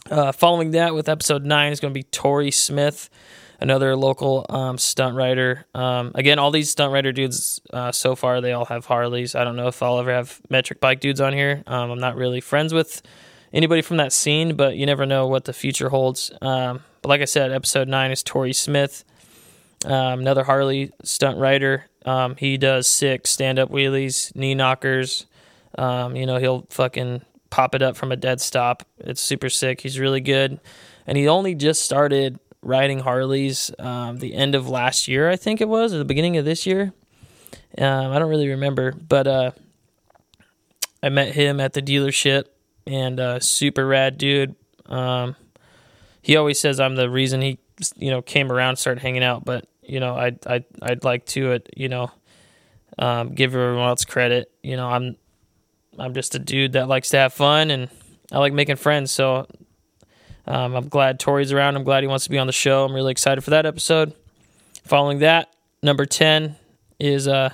Uh, 0.10 0.32
following 0.32 0.72
that, 0.72 0.94
with 0.94 1.10
episode 1.10 1.46
nine, 1.46 1.72
is 1.72 1.80
going 1.80 1.92
to 1.92 1.98
be 1.98 2.04
Tori 2.04 2.52
Smith 2.52 3.10
another 3.60 3.96
local 3.96 4.46
um, 4.50 4.78
stunt 4.78 5.16
rider. 5.16 5.66
Um, 5.74 6.12
again, 6.16 6.40
all 6.40 6.52
these 6.52 6.70
stunt 6.70 6.92
rider 6.92 7.12
dudes 7.12 7.62
uh, 7.72 7.92
so 7.92 8.16
far, 8.16 8.42
they 8.42 8.54
all 8.54 8.66
have 8.66 8.86
Harleys. 8.86 9.36
I 9.36 9.44
don't 9.44 9.56
know 9.56 9.68
if 9.68 9.82
I'll 9.82 10.00
ever 10.00 10.12
have 10.12 10.42
metric 10.50 10.80
bike 10.80 11.00
dudes 11.00 11.22
on 11.22 11.34
here. 11.34 11.64
Um, 11.68 11.92
I'm 11.92 12.00
not 12.00 12.16
really 12.16 12.42
friends 12.42 12.74
with 12.74 13.02
anybody 13.56 13.82
from 13.82 13.98
that 13.98 14.14
scene, 14.14 14.56
but 14.56 14.76
you 14.76 14.86
never 14.86 15.06
know 15.06 15.28
what 15.28 15.46
the 15.46 15.54
future 15.54 15.90
holds. 15.90 16.32
Um, 16.42 16.84
but 17.02 17.10
like 17.10 17.22
I 17.22 17.26
said, 17.26 17.52
episode 17.52 17.88
nine 17.88 18.12
is 18.12 18.22
Tori 18.22 18.54
Smith, 18.54 19.04
um, 19.86 20.20
another 20.20 20.44
Harley 20.44 20.92
stunt 21.04 21.40
rider. 21.40 21.86
Um, 22.06 22.36
he 22.36 22.58
does 22.58 22.88
sick 22.88 23.26
stand 23.26 23.58
up 23.58 23.72
wheelies, 23.72 24.36
knee 24.36 24.54
knockers. 24.54 25.26
you 25.78 26.26
know, 26.26 26.38
he'll 26.38 26.68
fucking 26.70 27.22
pop 27.50 27.74
it 27.74 27.82
up 27.82 27.96
from 27.96 28.12
a 28.12 28.18
dead 28.18 28.42
stop. 28.42 28.84
It's 29.00 29.22
super 29.22 29.50
sick. 29.50 29.82
He's 29.82 29.98
really 29.98 30.22
good. 30.22 30.60
And 31.08 31.18
he 31.18 31.28
only 31.28 31.56
just 31.56 31.82
started 31.82 32.40
riding 32.62 33.00
Harleys 33.00 33.72
um, 33.80 34.18
the 34.18 34.34
end 34.34 34.56
of 34.56 34.68
last 34.68 35.08
year, 35.08 35.30
I 35.30 35.36
think 35.38 35.62
it 35.62 35.70
was, 35.70 35.94
or 35.94 36.00
the 36.00 36.06
beginning 36.06 36.36
of 36.36 36.46
this 36.46 36.66
year. 36.66 36.92
Um, 37.78 38.12
I 38.12 38.20
don't 38.20 38.30
really 38.30 38.50
remember, 38.50 38.92
but 38.92 39.28
uh, 39.28 39.52
I 41.02 41.10
met 41.10 41.34
him 41.34 41.60
at 41.60 41.74
the 41.74 41.82
dealership 41.82 42.46
and 42.88 43.20
uh, 43.20 43.40
super 43.40 43.86
rad 43.86 44.18
dude. 44.18 44.56
Um, 44.86 45.36
he 46.22 46.36
always 46.36 46.60
says 46.60 46.80
I'm 46.80 46.96
the 46.96 47.10
reason 47.10 47.42
he, 47.42 47.60
you 47.96 48.10
know, 48.10 48.22
came 48.22 48.52
around, 48.52 48.78
started 48.78 49.02
hanging 49.02 49.24
out. 49.24 49.46
But 49.46 49.68
you 49.82 50.00
know, 50.00 50.16
I 50.16 50.38
I 50.46 50.64
I'd 50.82 51.04
like 51.04 51.26
to 51.28 51.52
it, 51.52 51.70
you 51.76 51.90
know, 51.90 52.12
um, 52.98 53.34
give 53.34 53.54
everyone 53.54 53.88
else 53.88 54.06
credit. 54.06 54.52
You 54.64 54.76
know, 54.78 54.88
I'm 54.88 55.16
I'm 55.98 56.14
just 56.14 56.36
a 56.36 56.40
dude 56.40 56.74
that 56.74 56.88
likes 56.88 57.10
to 57.10 57.18
have 57.18 57.34
fun 57.34 57.72
and 57.72 57.90
I 58.32 58.40
like 58.40 58.54
making 58.54 58.76
friends. 58.78 59.12
So 59.12 59.48
um, 60.48 60.76
I'm 60.76 60.88
glad 60.90 61.20
Tori's 61.20 61.52
around. 61.52 61.76
I'm 61.76 61.84
glad 61.84 62.04
he 62.04 62.08
wants 62.08 62.26
to 62.26 62.30
be 62.30 62.38
on 62.38 62.48
the 62.48 62.54
show. 62.54 62.86
I'm 62.86 62.94
really 62.94 63.12
excited 63.12 63.44
for 63.44 63.52
that 63.52 63.66
episode. 63.66 64.14
Following 64.84 65.20
that, 65.20 65.54
number 65.82 66.06
10 66.06 66.56
is 67.00 67.28
uh, 67.28 67.50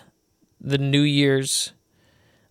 the 0.59 0.77
New 0.77 1.01
Year's 1.01 1.71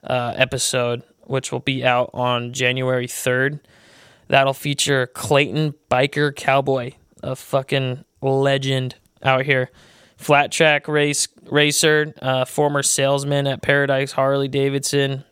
uh, 0.03 0.33
episode, 0.37 1.03
which 1.31 1.53
will 1.53 1.61
be 1.61 1.85
out 1.85 2.11
on 2.13 2.53
January 2.53 3.07
3rd. 3.07 3.61
That'll 4.27 4.53
feature 4.53 5.07
Clayton 5.07 5.75
Biker 5.89 6.35
Cowboy, 6.35 6.93
a 7.23 7.37
fucking 7.37 8.05
legend 8.21 8.97
out 9.23 9.47
here. 9.47 9.71
Flat 10.17 10.51
track 10.51 10.89
race 10.89 11.29
racer, 11.47 12.13
uh, 12.21 12.45
former 12.45 12.83
salesman 12.83 13.47
at 13.47 13.63
Paradise 13.63 14.13
Harley 14.13 14.49
Davidson. 14.49 15.25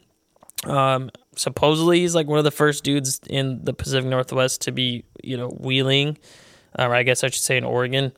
Um, 0.64 1.10
supposedly 1.36 2.00
he's 2.00 2.14
like 2.14 2.28
one 2.28 2.38
of 2.38 2.44
the 2.44 2.50
first 2.52 2.84
dudes 2.84 3.20
in 3.28 3.64
the 3.64 3.74
Pacific 3.74 4.08
Northwest 4.08 4.62
to 4.62 4.72
be, 4.72 5.04
you 5.22 5.36
know, 5.36 5.48
wheeling, 5.48 6.16
or 6.78 6.94
I 6.94 7.02
guess 7.02 7.24
I 7.24 7.28
should 7.28 7.42
say 7.42 7.56
in 7.56 7.64
Oregon. 7.64 8.12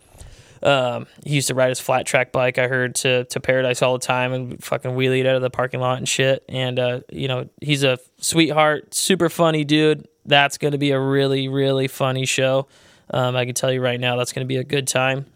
Um, 0.62 1.06
he 1.24 1.36
used 1.36 1.48
to 1.48 1.54
ride 1.54 1.70
his 1.70 1.80
flat 1.80 2.06
track 2.06 2.32
bike. 2.32 2.58
I 2.58 2.68
heard 2.68 2.94
to 2.96 3.24
to 3.24 3.40
Paradise 3.40 3.82
all 3.82 3.94
the 3.94 4.06
time 4.06 4.32
and 4.32 4.62
fucking 4.62 4.90
wheelie 4.92 5.20
it 5.20 5.26
out 5.26 5.36
of 5.36 5.42
the 5.42 5.50
parking 5.50 5.80
lot 5.80 5.98
and 5.98 6.08
shit. 6.08 6.44
And 6.48 6.78
uh, 6.78 7.00
you 7.10 7.28
know, 7.28 7.48
he's 7.60 7.82
a 7.82 7.98
sweetheart, 8.18 8.94
super 8.94 9.28
funny 9.28 9.64
dude. 9.64 10.06
That's 10.26 10.58
going 10.58 10.72
to 10.72 10.78
be 10.78 10.90
a 10.90 11.00
really 11.00 11.48
really 11.48 11.88
funny 11.88 12.26
show. 12.26 12.68
Um, 13.12 13.36
I 13.36 13.44
can 13.44 13.54
tell 13.54 13.72
you 13.72 13.80
right 13.80 13.98
now, 13.98 14.16
that's 14.16 14.32
going 14.32 14.44
to 14.44 14.48
be 14.48 14.56
a 14.56 14.64
good 14.64 14.86
time. 14.86 15.26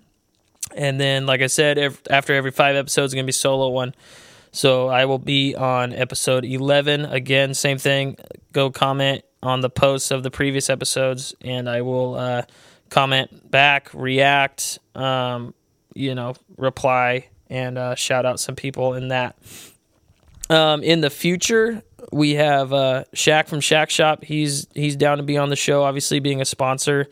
And 0.75 1.01
then, 1.01 1.27
like 1.27 1.43
I 1.43 1.49
said, 1.49 1.79
every, 1.79 1.99
after 2.09 2.35
every 2.35 2.51
five 2.51 2.77
episodes, 2.77 3.11
is 3.11 3.15
going 3.15 3.25
to 3.25 3.29
be 3.29 3.33
solo 3.33 3.69
one. 3.69 3.95
So 4.53 4.89
I 4.89 5.05
will 5.07 5.19
be 5.19 5.57
on 5.57 5.93
episode 5.93 6.45
11. 6.45 7.07
Again, 7.07 7.55
same 7.55 7.77
thing. 7.79 8.17
Go 8.53 8.71
comment 8.71 9.25
on 9.43 9.61
the 9.61 9.69
posts 9.69 10.11
of 10.11 10.23
the 10.23 10.31
previous 10.31 10.71
episodes, 10.71 11.35
and 11.41 11.69
I 11.69 11.83
will 11.83 12.15
uh, 12.15 12.43
comment 12.95 13.51
back, 13.51 13.91
react, 13.93 14.79
um, 14.95 15.53
you 15.95 16.15
know, 16.15 16.35
reply, 16.57 17.27
and 17.51 17.77
uh, 17.77 17.97
shout 17.97 18.25
out 18.25 18.39
some 18.39 18.55
people 18.55 18.95
in 18.95 19.09
that. 19.09 19.37
Um, 20.49 20.81
in 20.85 21.01
the 21.01 21.11
future, 21.11 21.83
we 22.13 22.35
have 22.35 22.73
uh, 22.73 23.05
Shack 23.13 23.49
from 23.49 23.61
Shack 23.61 23.91
Shop. 23.91 24.23
He's 24.23 24.69
he's 24.75 24.95
down 24.95 25.19
to 25.19 25.25
be 25.25 25.37
on 25.37 25.51
the 25.51 25.57
show. 25.57 25.83
Obviously, 25.83 26.21
being 26.21 26.41
a 26.41 26.45
sponsor, 26.45 27.09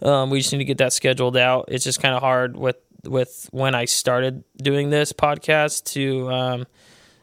um, 0.00 0.30
we 0.30 0.40
just 0.40 0.52
need 0.52 0.58
to 0.58 0.64
get 0.64 0.78
that 0.78 0.94
scheduled 0.94 1.36
out. 1.36 1.66
It's 1.68 1.84
just 1.84 2.00
kind 2.00 2.14
of 2.14 2.22
hard 2.22 2.56
with 2.56 2.76
with 3.04 3.48
when 3.52 3.74
I 3.74 3.84
started 3.84 4.42
doing 4.56 4.88
this 4.88 5.12
podcast 5.12 5.84
to 5.92 6.30
um, 6.32 6.66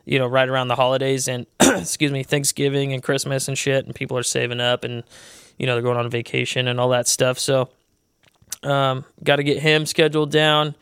you 0.06 0.20
know 0.20 0.28
right 0.28 0.48
around 0.48 0.68
the 0.68 0.76
holidays 0.76 1.28
and 1.28 1.48
excuse 1.60 2.12
me 2.12 2.22
Thanksgiving 2.22 2.94
and 2.94 3.02
Christmas 3.02 3.48
and 3.48 3.58
shit, 3.58 3.88
and 3.88 3.96
people 3.96 4.20
are 4.20 4.24
saving 4.24 4.60
up 4.60 4.84
and 4.84 5.04
you 5.58 5.66
know 5.66 5.74
they're 5.74 5.82
going 5.82 5.98
on 5.98 6.08
vacation 6.12 6.68
and 6.68 6.80
all 6.80 6.90
that 6.90 7.08
stuff. 7.08 7.40
So 7.40 7.70
um, 8.66 9.06
got 9.24 9.38
to 9.38 9.44
get 9.44 9.60
him 9.60 9.86
scheduled 9.86 10.32
down. 10.32 10.76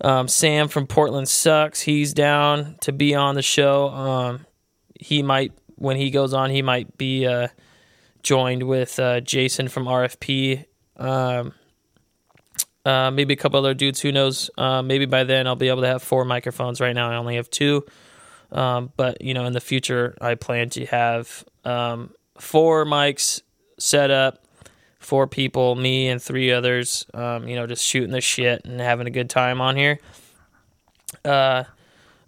Um, 0.00 0.28
Sam 0.28 0.68
from 0.68 0.86
Portland 0.86 1.28
sucks. 1.28 1.80
He's 1.80 2.12
down 2.12 2.76
to 2.80 2.92
be 2.92 3.14
on 3.14 3.34
the 3.34 3.42
show. 3.42 3.88
Um, 3.88 4.46
he 4.98 5.22
might 5.22 5.52
when 5.76 5.96
he 5.96 6.10
goes 6.10 6.34
on, 6.34 6.50
he 6.50 6.62
might 6.62 6.96
be 6.96 7.26
uh, 7.26 7.48
joined 8.22 8.62
with 8.62 8.98
uh, 8.98 9.20
Jason 9.20 9.68
from 9.68 9.84
RFP. 9.84 10.64
Um, 10.96 11.52
uh, 12.84 13.10
maybe 13.10 13.34
a 13.34 13.36
couple 13.36 13.58
other 13.58 13.74
dudes. 13.74 14.00
Who 14.00 14.12
knows? 14.12 14.50
Uh, 14.58 14.82
maybe 14.82 15.06
by 15.06 15.24
then 15.24 15.46
I'll 15.46 15.56
be 15.56 15.68
able 15.68 15.82
to 15.82 15.88
have 15.88 16.02
four 16.02 16.24
microphones. 16.24 16.80
Right 16.80 16.94
now 16.94 17.10
I 17.10 17.16
only 17.16 17.36
have 17.36 17.50
two. 17.50 17.84
Um, 18.52 18.92
but 18.96 19.22
you 19.22 19.34
know, 19.34 19.46
in 19.46 19.52
the 19.52 19.60
future, 19.60 20.16
I 20.20 20.34
plan 20.34 20.70
to 20.70 20.86
have 20.86 21.44
um, 21.64 22.12
four 22.38 22.84
mics 22.84 23.42
set 23.78 24.10
up, 24.10 24.43
four 25.04 25.26
people, 25.26 25.74
me 25.74 26.08
and 26.08 26.22
three 26.22 26.50
others. 26.52 27.06
Um, 27.14 27.46
you 27.48 27.56
know, 27.56 27.66
just 27.66 27.84
shooting 27.84 28.10
the 28.10 28.20
shit 28.20 28.64
and 28.64 28.80
having 28.80 29.06
a 29.06 29.10
good 29.10 29.30
time 29.30 29.60
on 29.60 29.76
here. 29.76 29.98
Uh, 31.24 31.64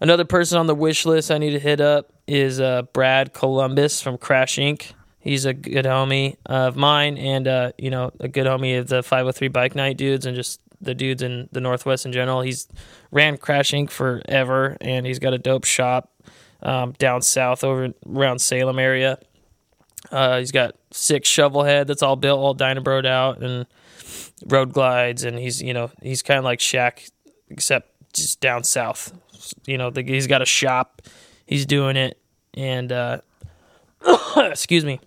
another 0.01 0.25
person 0.25 0.59
on 0.59 0.67
the 0.67 0.75
wish 0.75 1.07
list 1.07 1.31
I 1.31 1.39
need 1.39 1.51
to 1.51 1.59
hit 1.59 1.81
up 1.81 2.13
is 2.27 2.61
uh, 2.61 2.83
Brad 2.93 3.33
Columbus 3.33 4.01
from 4.01 4.19
Crash 4.19 4.57
Inc. 4.57 4.93
He's 5.21 5.45
a 5.45 5.53
good 5.53 5.87
homie 5.87 6.37
of 6.47 6.77
mine, 6.77 7.19
and 7.19 7.49
uh, 7.49 7.73
you 7.79 7.91
know, 7.91 8.13
a 8.21 8.29
good 8.29 8.47
homie 8.47 8.79
of 8.79 8.89
the 8.89 9.03
503 9.03 9.49
Bike 9.49 9.75
Night 9.75 9.97
dudes, 9.97 10.25
and 10.25 10.37
just 10.37 10.61
the 10.81 10.95
dudes 10.95 11.23
in 11.23 11.49
the 11.53 11.61
Northwest 11.61 12.07
in 12.07 12.13
general. 12.13 12.43
He's 12.43 12.69
ran 13.11 13.37
Crash 13.37 13.73
Inc. 13.73 13.91
forever, 13.91 14.77
and 14.81 15.05
he's 15.05 15.19
got 15.19 15.35
a 15.35 15.39
dope 15.39 15.65
shop 15.65 16.13
um, 16.63 16.93
down 16.93 17.23
south 17.23 17.65
over 17.65 17.93
around 18.09 18.41
Salem 18.41 18.79
area. 18.79 19.19
Uh, 20.11 20.39
he's 20.39 20.53
got 20.53 20.77
six 20.91 21.29
shovel 21.29 21.65
head 21.65 21.87
that's 21.87 22.03
all 22.03 22.17
built, 22.17 22.39
all 22.39 22.55
Dynabroed 22.55 23.07
out, 23.07 23.43
and 23.43 23.67
road 24.47 24.73
glides, 24.73 25.25
and 25.25 25.39
he's 25.39 25.63
you 25.63 25.75
know 25.75 25.91
he's 26.03 26.23
kind 26.23 26.39
of 26.39 26.45
like 26.45 26.61
Shack, 26.61 27.09
except 27.49 27.91
just 28.13 28.41
down 28.41 28.65
south. 28.65 29.13
You 29.67 29.79
know, 29.79 29.91
the, 29.91 30.03
he's 30.03 30.27
got 30.27 30.43
a 30.43 30.47
shop, 30.47 31.03
he's 31.47 31.67
doing 31.67 31.97
it, 31.97 32.19
and 32.55 32.91
uh, 32.93 33.21
excuse 34.37 34.85
me, 34.85 35.01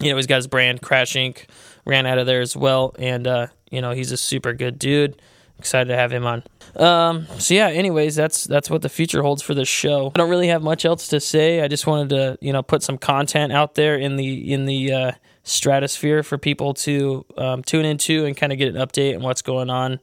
you 0.00 0.10
know, 0.10 0.16
he's 0.16 0.26
got 0.26 0.36
his 0.36 0.46
brand 0.46 0.82
Crash 0.82 1.14
Inc. 1.14 1.46
ran 1.84 2.06
out 2.06 2.18
of 2.18 2.26
there 2.26 2.40
as 2.40 2.56
well, 2.56 2.94
and 2.98 3.26
uh, 3.26 3.46
you 3.70 3.80
know, 3.80 3.92
he's 3.92 4.12
a 4.12 4.16
super 4.16 4.52
good 4.52 4.78
dude. 4.78 5.20
Excited 5.62 5.90
to 5.90 5.96
have 5.96 6.12
him 6.12 6.26
on. 6.26 6.42
Um, 6.74 7.28
so 7.38 7.54
yeah, 7.54 7.68
anyways, 7.68 8.16
that's 8.16 8.42
that's 8.42 8.68
what 8.68 8.82
the 8.82 8.88
future 8.88 9.22
holds 9.22 9.42
for 9.42 9.54
this 9.54 9.68
show. 9.68 10.08
I 10.12 10.18
don't 10.18 10.28
really 10.28 10.48
have 10.48 10.60
much 10.60 10.84
else 10.84 11.06
to 11.08 11.20
say. 11.20 11.60
I 11.60 11.68
just 11.68 11.86
wanted 11.86 12.08
to, 12.08 12.36
you 12.40 12.52
know, 12.52 12.64
put 12.64 12.82
some 12.82 12.98
content 12.98 13.52
out 13.52 13.76
there 13.76 13.96
in 13.96 14.16
the 14.16 14.52
in 14.52 14.66
the 14.66 14.92
uh, 14.92 15.12
stratosphere 15.44 16.24
for 16.24 16.36
people 16.36 16.74
to 16.74 17.24
um, 17.38 17.62
tune 17.62 17.84
into 17.84 18.24
and 18.24 18.36
kind 18.36 18.52
of 18.52 18.58
get 18.58 18.74
an 18.74 18.74
update 18.74 19.14
on 19.14 19.22
what's 19.22 19.40
going 19.42 19.70
on 19.70 20.00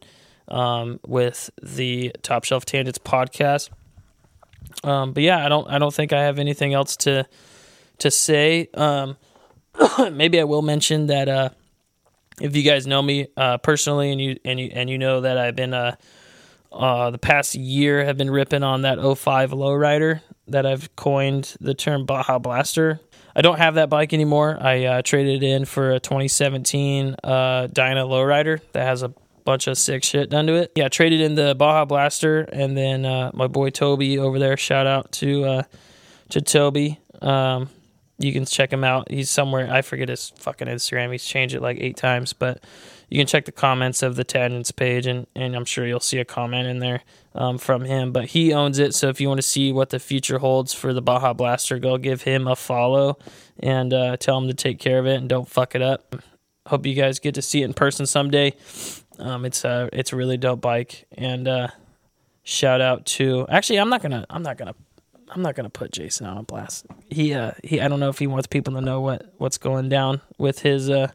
um, 0.48 1.02
with 1.06 1.50
the 1.62 2.16
Top 2.22 2.46
Shelf 2.46 2.64
Tangents 2.64 3.00
podcast. 3.00 3.70
Um, 4.86 5.12
but 5.12 5.24
yeah, 5.24 5.46
I 5.46 5.50
don't 5.50 5.68
I 5.70 5.78
don't 5.78 5.94
think 5.94 6.14
I 6.14 6.24
have 6.24 6.40
anything 6.40 6.74
else 6.74 6.96
to 6.98 7.28
to 7.98 8.10
say. 8.10 8.70
Um, 8.76 9.18
maybe 10.14 10.40
I 10.40 10.46
will 10.46 10.62
mention 10.62 11.08
that 11.08 11.28
uh, 11.28 11.50
if 12.42 12.56
you 12.56 12.64
guys 12.64 12.88
know 12.88 13.02
me 13.02 13.28
uh, 13.38 13.58
personally 13.58 14.12
and 14.12 14.22
you 14.22 14.38
and 14.46 14.60
you 14.60 14.70
and 14.74 14.90
you 14.90 14.98
know 14.98 15.22
that 15.22 15.38
I've 15.38 15.56
been 15.56 15.74
uh, 15.74 15.96
uh, 16.72 17.10
the 17.12 17.18
past 17.18 17.56
year 17.56 18.06
have 18.06 18.18
been 18.18 18.32
ripping 18.32 18.64
on 18.64 18.84
that 18.84 19.00
05 19.00 19.52
lowrider 19.52 20.22
that 20.48 20.66
I've 20.66 20.96
coined 20.96 21.56
the 21.60 21.74
term 21.74 22.06
Baja 22.06 22.40
Blaster. 22.40 23.00
I 23.36 23.42
don't 23.42 23.58
have 23.58 23.76
that 23.76 23.90
bike 23.90 24.14
anymore. 24.14 24.58
I 24.60 24.86
uh, 24.86 25.02
traded 25.02 25.44
in 25.44 25.66
for 25.66 25.92
a 25.92 26.00
2017 26.00 27.16
uh, 27.24 27.68
Dyna 27.68 28.06
lowrider 28.06 28.60
that 28.74 28.84
has 28.84 29.04
a 29.04 29.14
bunch 29.46 29.68
of 29.68 29.78
sick 29.78 30.04
shit 30.04 30.30
done 30.30 30.48
to 30.48 30.56
it. 30.56 30.72
Yeah, 30.76 30.90
traded 30.90 31.22
in 31.22 31.36
the 31.36 31.56
Baja 31.56 31.86
Blaster, 31.86 32.42
and 32.42 32.78
then 32.78 33.06
uh, 33.06 33.32
my 33.34 33.48
boy 33.48 33.70
Toby 33.70 34.20
over 34.20 34.40
there. 34.40 34.58
Shout 34.58 34.88
out 34.88 35.12
to 35.14 35.46
uh, 35.46 35.64
to 36.30 36.42
Toby. 36.42 37.00
Um, 37.22 37.70
you 38.20 38.34
can 38.34 38.46
check 38.46 38.72
him 38.72 38.84
out. 38.84 39.10
He's 39.10 39.30
somewhere. 39.30 39.72
I 39.72 39.82
forget 39.82 40.10
his 40.10 40.32
fucking 40.38 40.68
Instagram. 40.68 41.12
He's 41.12 41.26
changed 41.26 41.56
it 41.56 41.62
like 41.62 41.78
eight 41.80 41.96
times, 41.96 42.34
but 42.34 42.62
you 43.10 43.18
can 43.18 43.26
check 43.26 43.46
the 43.46 43.52
comments 43.52 44.04
of 44.04 44.18
the 44.18 44.26
Tangents 44.26 44.72
page, 44.72 45.08
and, 45.08 45.26
and 45.36 45.56
I'm 45.56 45.66
sure 45.66 45.88
you'll 45.88 46.02
see 46.02 46.20
a 46.20 46.26
comment 46.26 46.68
in 46.68 46.80
there 46.80 47.02
um, 47.34 47.58
from 47.58 47.86
him. 47.86 48.12
But 48.12 48.26
he 48.26 48.54
owns 48.54 48.78
it, 48.78 48.94
so 48.94 49.08
if 49.08 49.22
you 49.22 49.30
want 49.30 49.40
to 49.40 49.48
see 49.48 49.72
what 49.72 49.90
the 49.90 50.00
future 50.00 50.40
holds 50.40 50.74
for 50.74 50.94
the 50.94 51.02
Baja 51.02 51.34
Blaster, 51.34 51.80
go 51.80 51.98
give 51.98 52.24
him 52.24 52.46
a 52.46 52.56
follow 52.56 53.18
and 53.58 53.94
uh, 53.94 54.18
tell 54.18 54.38
him 54.38 54.48
to 54.48 54.54
take 54.54 54.80
care 54.80 55.00
of 55.00 55.08
it 55.08 55.16
and 55.16 55.30
don't 55.30 55.48
fuck 55.48 55.74
it 55.74 55.82
up. 55.82 56.18
Hope 56.68 56.86
you 56.86 56.94
guys 56.94 57.20
get 57.20 57.36
to 57.36 57.42
see 57.42 57.62
it 57.62 57.66
in 57.66 57.74
person 57.74 58.06
someday. 58.06 58.54
Um, 59.18 59.44
it's 59.46 59.64
a 59.64 59.90
it's 59.92 60.14
a 60.14 60.16
really 60.16 60.38
dope 60.38 60.62
bike, 60.62 61.06
and 61.18 61.48
uh, 61.48 61.68
shout 62.44 62.80
out 62.80 63.06
to 63.06 63.48
actually 63.50 63.80
I'm 63.80 63.90
not 63.90 64.02
gonna 64.02 64.26
I'm 64.30 64.44
not 64.44 64.58
gonna 64.58 64.76
I'm 65.30 65.42
not 65.42 65.56
gonna 65.56 65.70
put 65.70 65.92
Jason 65.92 66.26
on 66.26 66.38
a 66.38 66.44
blast. 66.44 66.86
He 67.10 67.34
uh 67.34 67.52
he 67.64 67.80
I 67.82 67.88
don't 67.88 68.00
know 68.00 68.10
if 68.10 68.20
he 68.20 68.28
wants 68.28 68.48
people 68.48 68.74
to 68.74 68.82
know 68.82 69.02
what 69.02 69.34
what's 69.38 69.58
going 69.58 69.90
down 69.90 70.22
with 70.38 70.60
his 70.60 70.90
uh 70.90 71.10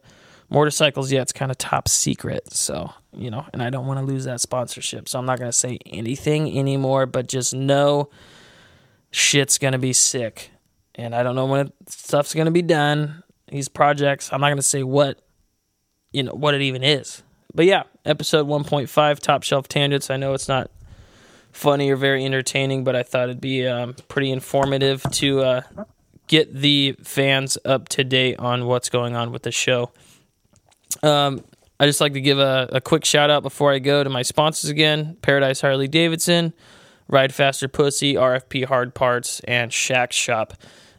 motorcycles 0.51 1.11
yet. 1.11 1.23
It's 1.23 1.33
kind 1.33 1.51
of 1.51 1.59
top 1.59 1.89
secret, 1.89 2.53
so 2.53 2.93
you 3.17 3.31
know, 3.31 3.47
and 3.53 3.63
I 3.63 3.71
don't 3.71 3.87
want 3.87 4.01
to 4.01 4.07
lose 4.07 4.25
that 4.25 4.41
sponsorship, 4.41 5.09
so 5.09 5.19
I'm 5.19 5.27
not 5.27 5.39
gonna 5.39 5.53
say 5.53 5.79
anything 5.87 6.57
anymore. 6.59 7.07
But 7.07 7.29
just 7.29 7.55
know, 7.55 8.11
shit's 9.11 9.59
gonna 9.59 9.79
be 9.79 9.93
sick, 9.93 10.51
and 10.95 11.15
I 11.15 11.23
don't 11.23 11.35
know 11.35 11.47
when 11.47 11.73
stuff's 11.89 12.35
gonna 12.35 12.51
be 12.51 12.63
done. 12.63 13.23
These 13.49 13.69
projects, 13.69 14.33
I'm 14.33 14.41
not 14.41 14.49
gonna 14.49 14.63
say 14.63 14.83
what 14.83 15.21
you 16.13 16.23
know 16.23 16.33
what 16.33 16.55
it 16.55 16.63
even 16.63 16.83
is. 16.83 17.23
But 17.55 17.67
yeah, 17.67 17.85
episode 18.05 18.49
1.5, 18.49 19.21
top 19.21 19.45
shelf 19.45 19.69
tangents. 19.69 20.11
I 20.11 20.17
know 20.17 20.35
it's 20.35 20.49
not 20.49 20.73
funny 21.55 21.91
or 21.91 21.97
very 21.97 22.25
entertaining, 22.25 22.85
but 22.85 22.97
I 22.97 23.03
thought 23.03 23.25
it'd 23.25 23.41
be 23.41 23.67
um, 23.67 23.95
pretty 24.09 24.31
informative 24.31 25.03
to 25.13 25.41
uh, 25.41 25.63
get 26.27 26.53
the 26.53 26.97
fans 27.03 27.57
up 27.65 27.89
to 27.91 28.05
date 28.05 28.39
on 28.39 28.67
what's 28.67 28.89
going 28.89 29.17
on 29.17 29.33
with 29.33 29.43
the 29.43 29.53
show. 29.53 29.93
Um, 31.03 31.43
I 31.79 31.87
just 31.87 32.01
like 32.01 32.13
to 32.13 32.21
give 32.21 32.39
a, 32.39 32.69
a, 32.73 32.81
quick 32.81 33.05
shout 33.05 33.31
out 33.31 33.43
before 33.43 33.73
I 33.73 33.79
go 33.79 34.05
to 34.05 34.11
my 34.11 34.23
sponsors 34.23 34.71
again: 34.71 35.17
Paradise 35.23 35.61
Harley 35.61 35.89
Davidson, 35.89 36.53
Ride 37.09 37.35
Faster 37.35 37.69
Pussy, 37.69 38.15
RFP 38.15 38.67
Hard 38.67 38.95
Parts, 38.95 39.41
and 39.41 39.73
Shack 39.73 40.13
Shop. 40.13 40.55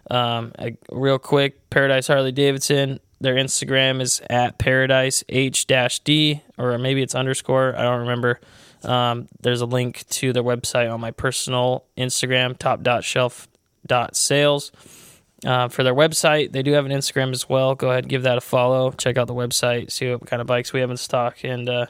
Um, 0.09 0.51
I, 0.59 0.77
real 0.91 1.17
quick, 1.17 1.69
Paradise 1.69 2.07
Harley 2.07 2.31
Davidson. 2.31 2.99
Their 3.21 3.35
Instagram 3.35 4.01
is 4.01 4.21
at 4.29 4.59
paradise 4.59 5.23
h 5.29 5.65
d 5.67 6.41
or 6.57 6.77
maybe 6.77 7.01
it's 7.01 7.15
underscore. 7.15 7.75
I 7.75 7.83
don't 7.83 8.01
remember. 8.01 8.39
Um, 8.85 9.27
there's 9.41 9.61
a 9.61 9.65
link 9.65 10.05
to 10.09 10.33
their 10.33 10.43
website 10.43 10.93
on 10.93 11.01
my 11.01 11.11
personal 11.11 11.85
Instagram, 11.97 12.57
top.shelf.sales. 12.57 14.71
Uh, 15.45 15.67
for 15.67 15.83
their 15.83 15.93
website, 15.93 16.53
they 16.53 16.63
do 16.63 16.71
have 16.71 16.85
an 16.85 16.91
Instagram 16.91 17.31
as 17.31 17.47
well. 17.47 17.75
Go 17.75 17.91
ahead, 17.91 18.07
give 18.07 18.23
that 18.23 18.37
a 18.37 18.41
follow. 18.41 18.91
Check 18.91 19.17
out 19.17 19.27
the 19.27 19.33
website, 19.33 19.91
see 19.91 20.09
what 20.09 20.25
kind 20.25 20.41
of 20.41 20.47
bikes 20.47 20.73
we 20.73 20.79
have 20.79 20.89
in 20.89 20.97
stock, 20.97 21.43
and 21.43 21.69
uh, 21.69 21.85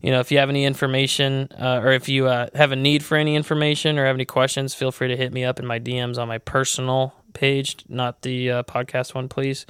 you 0.00 0.10
know 0.10 0.18
if 0.18 0.32
you 0.32 0.38
have 0.38 0.48
any 0.48 0.64
information 0.64 1.48
uh, 1.58 1.80
or 1.84 1.92
if 1.92 2.08
you 2.08 2.26
uh, 2.26 2.48
have 2.54 2.72
a 2.72 2.76
need 2.76 3.04
for 3.04 3.16
any 3.16 3.36
information 3.36 3.98
or 3.98 4.06
have 4.06 4.16
any 4.16 4.24
questions, 4.24 4.74
feel 4.74 4.90
free 4.90 5.08
to 5.08 5.16
hit 5.16 5.32
me 5.32 5.44
up 5.44 5.60
in 5.60 5.66
my 5.66 5.78
DMs 5.78 6.18
on 6.18 6.26
my 6.26 6.38
personal 6.38 7.14
page, 7.32 7.76
not 7.88 8.22
the 8.22 8.50
uh, 8.50 8.62
podcast 8.64 9.14
one, 9.14 9.28
please. 9.28 9.66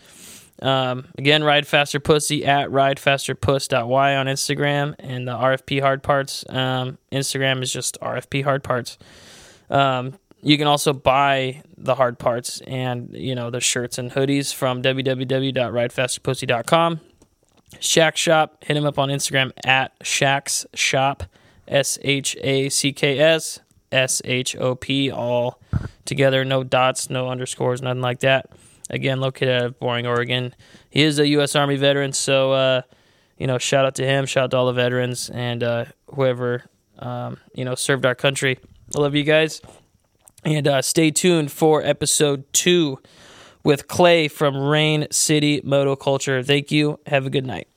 Um, 0.63 1.07
again, 1.17 1.43
Ride 1.43 1.67
Faster 1.67 1.99
Pussy 2.01 2.45
at 2.45 2.69
ridefasterpuss.y 2.69 4.17
on 4.17 4.27
Instagram, 4.27 4.95
and 4.99 5.27
the 5.27 5.33
RFP 5.33 5.81
Hard 5.81 6.03
Parts 6.03 6.45
um, 6.51 6.99
Instagram 7.11 7.63
is 7.63 7.73
just 7.73 7.99
RFP 8.01 8.45
Hard 8.45 8.63
Parts. 8.63 8.99
Um, 9.71 10.19
you 10.43 10.59
can 10.59 10.67
also 10.67 10.93
buy 10.93 11.63
the 11.77 11.95
hard 11.95 12.19
parts 12.19 12.61
and 12.63 13.15
you 13.15 13.35
know 13.35 13.51
the 13.51 13.61
shirts 13.61 13.99
and 13.99 14.11
hoodies 14.11 14.55
from 14.55 14.81
www.ridefasterpussy.com. 14.83 17.01
Shack 17.79 18.17
Shop, 18.17 18.65
hit 18.65 18.77
him 18.77 18.85
up 18.85 18.99
on 18.99 19.11
Instagram 19.11 19.53
at 19.65 19.93
Shacks 20.03 20.67
Shop, 20.75 21.23
S 21.69 22.01
H 22.03 22.37
A 22.41 22.69
C 22.69 22.93
K 22.93 23.17
S 23.19 23.61
S 23.93 24.21
H 24.25 24.57
O 24.57 24.75
P, 24.75 25.09
all 25.11 25.61
together, 26.05 26.45
no 26.45 26.65
dots, 26.65 27.09
no 27.11 27.29
underscores, 27.29 27.81
nothing 27.81 28.03
like 28.03 28.19
that 28.21 28.51
again 28.91 29.21
located 29.21 29.49
out 29.49 29.65
of 29.65 29.81
Boring, 29.81 30.07
Oregon. 30.07 30.55
He 30.91 31.03
is 31.03 31.19
a 31.19 31.27
U.S. 31.29 31.57
Army 31.57 31.77
veteran, 31.77 32.13
so 32.13 32.53
uh, 32.53 32.83
you 33.39 33.47
know, 33.47 33.59
shout 33.59 33.87
out 33.87 33.95
to 33.97 34.05
him, 34.05 34.27
shout 34.27 34.45
out 34.45 34.51
to 34.51 34.57
all 34.59 34.67
the 34.67 34.73
veterans 34.73 35.31
and 35.31 35.63
uh, 35.63 35.85
whoever 36.15 36.65
um, 36.99 37.39
you 37.55 37.65
know 37.65 37.75
served 37.75 38.05
our 38.05 38.15
country. 38.15 38.59
I 38.97 39.01
love 39.01 39.15
you 39.15 39.25
guys, 39.25 39.63
and 40.45 40.69
uh, 40.69 40.83
stay 40.83 41.11
tuned 41.11 41.51
for 41.51 41.83
episode 41.83 42.45
two 42.53 42.99
with 43.65 43.89
Clay 43.89 44.29
from 44.29 44.57
Rain 44.57 45.07
City 45.11 45.61
Moto 45.65 45.97
Culture. 45.97 46.43
Thank 46.43 46.71
you. 46.71 46.99
Have 47.07 47.27
a 47.27 47.31
good 47.31 47.47
night. 47.47 47.69